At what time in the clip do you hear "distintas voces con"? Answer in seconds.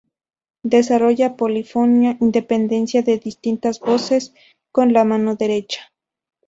3.19-4.93